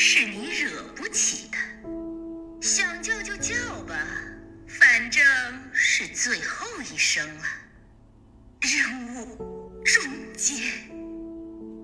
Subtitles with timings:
[0.00, 1.58] 是你惹不起的。
[2.62, 3.96] 想叫就叫吧，
[4.68, 5.20] 反正
[5.72, 7.44] 是最后一声了。
[8.60, 10.54] 任务终结。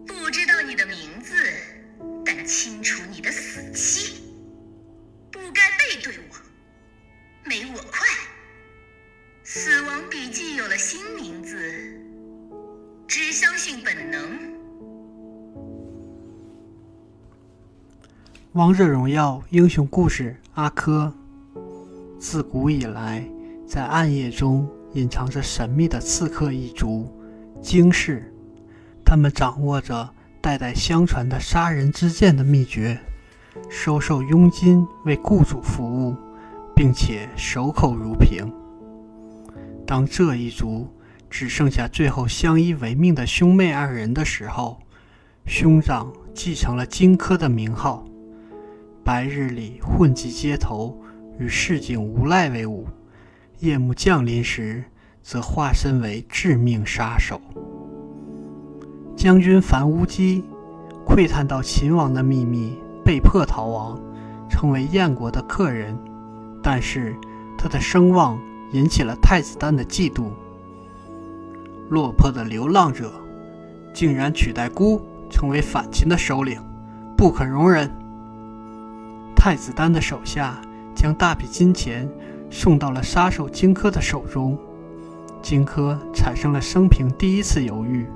[0.06, 1.34] 不知道你的名字，
[2.24, 4.22] 但清楚你的死期。
[5.32, 6.36] 不该背对我，
[7.42, 8.06] 没我快。
[9.42, 12.00] 死亡笔记有了新名字，
[13.08, 14.53] 只相信本能。
[18.54, 21.12] 王者荣耀英雄故事：阿珂。
[22.20, 23.28] 自古以来，
[23.66, 27.12] 在暗夜中隐藏着神秘的刺客一族——
[27.60, 28.32] 荆氏。
[29.04, 30.08] 他们掌握着
[30.40, 32.96] 代代相传的杀人之剑的秘诀，
[33.68, 36.14] 收受佣金为雇主服务，
[36.76, 38.48] 并且守口如瓶。
[39.84, 40.88] 当这一族
[41.28, 44.78] 只剩下最后相依为命的兄妹二人的时候，
[45.44, 48.06] 兄长继承了荆轲的名号。
[49.04, 50.96] 白日里混迹街头，
[51.38, 52.86] 与市井无赖为伍；
[53.58, 54.82] 夜幕降临时，
[55.22, 57.38] 则化身为致命杀手。
[59.14, 60.42] 将军樊无机
[61.04, 64.00] 窥探到秦王的秘密，被迫逃亡，
[64.48, 65.94] 成为燕国的客人。
[66.62, 67.14] 但是
[67.58, 68.40] 他的声望
[68.72, 70.30] 引起了太子丹的嫉妒。
[71.90, 73.12] 落魄的流浪者
[73.92, 74.98] 竟然取代孤
[75.30, 76.58] 成为反秦的首领，
[77.18, 77.90] 不可容忍！
[79.44, 80.58] 太子丹的手下
[80.94, 82.08] 将大笔金钱
[82.48, 84.58] 送到了杀手荆轲的手中，
[85.42, 88.06] 荆轲产生了生平第一次犹豫。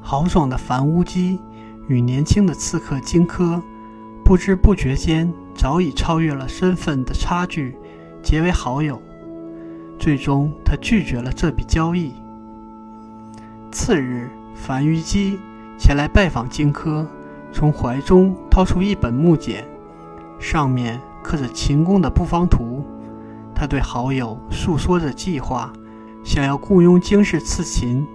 [0.00, 1.38] 豪爽的樊乌鸡
[1.86, 3.62] 与年轻的刺客荆轲，
[4.24, 7.78] 不知不觉间早已超越了身份的差距，
[8.20, 9.00] 结为好友。
[10.00, 12.12] 最终，他拒绝了这笔交易。
[13.70, 15.38] 次日，樊於基
[15.78, 17.06] 前来拜访荆轲，
[17.52, 19.64] 从怀中掏出一本木简。
[20.38, 22.84] 上面刻着秦公的布方图，
[23.54, 25.72] 他对好友诉说着计划，
[26.22, 28.06] 想要雇佣荆氏刺秦，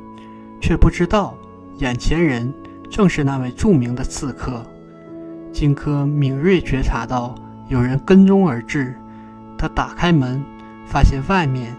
[0.59, 1.35] 却不知道
[1.77, 2.53] 眼前人
[2.89, 4.63] 正是那位著名的刺客。
[5.51, 7.35] 荆轲敏锐觉察到
[7.67, 8.95] 有人跟踪而至，
[9.57, 10.43] 他打开门，
[10.85, 11.75] 发现外面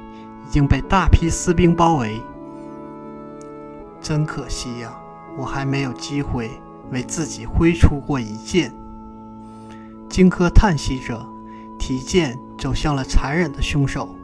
[0.47, 2.21] 已经被大批私兵包围。
[4.01, 4.93] 真可惜呀，
[5.39, 6.51] 我还没有机会
[6.91, 8.75] 为自己挥出过一剑。
[10.13, 11.27] 荆轲叹息着，
[11.79, 14.15] 提剑走向了残忍的凶手。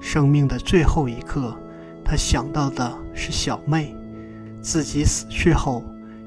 [0.00, 1.54] 生命的最后一刻，
[2.02, 3.94] 他想到的是小妹。
[4.62, 5.84] 自己死去后，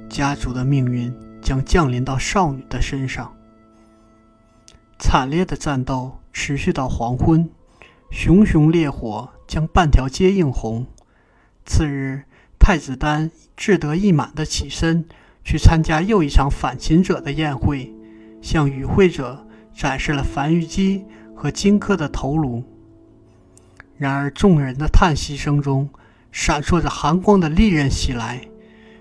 [0.07, 3.33] 家族的命运将降临到少女的身上。
[4.99, 7.49] 惨烈的战斗持续到黄昏，
[8.11, 10.85] 熊熊烈火将半条街映红。
[11.65, 12.25] 次日，
[12.59, 15.05] 太子丹志得意满地起身
[15.43, 17.94] 去参加又一场反秦者的宴会。
[18.45, 22.63] 向与会者展示了樊於基和荆轲的头颅。
[23.97, 25.89] 然而，众人的叹息声中
[26.31, 28.39] 闪烁着寒光的利刃袭来，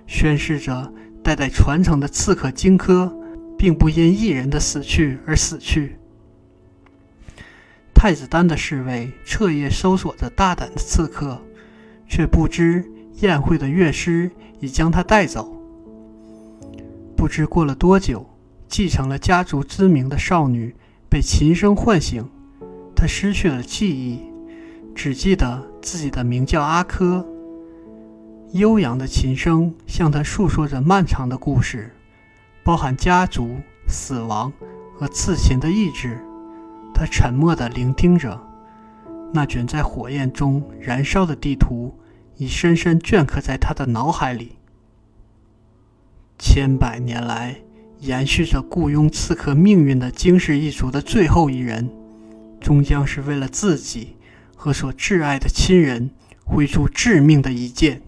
[0.07, 0.91] 宣示着
[1.23, 3.13] 代代传承的刺客荆轲
[3.59, 5.99] 并不因一人的死去而死去。
[7.93, 11.39] 太子丹的侍卫彻夜搜索着大胆的刺客，
[12.09, 12.83] 却不知
[13.21, 14.31] 宴会的乐师
[14.61, 15.55] 已将他带走。
[17.15, 18.31] 不知过了多久。
[18.77, 20.75] 继承了家族之名的少女
[21.09, 22.29] 被琴声唤醒，
[22.97, 24.19] 她失去了记忆，
[24.97, 27.25] 只记得自己的名叫阿珂。
[28.51, 31.95] 悠扬的琴声向她诉说着漫长的故事，
[32.65, 33.55] 包含家族、
[33.87, 34.53] 死亡
[34.99, 36.19] 和刺秦的意志。
[36.93, 38.41] 她沉默地聆听着，
[39.33, 41.97] 那卷在火焰中燃烧的地图
[42.39, 44.57] 已深深镌刻在她的脑海里。
[46.41, 47.55] 千百年来。
[48.01, 51.89] 延续着雇佣刺客命运的惊世一族的最后一人，
[52.61, 54.17] 终将是为了自己
[54.55, 56.11] 和所挚爱的亲人
[56.45, 58.03] 挥出致命的一剑。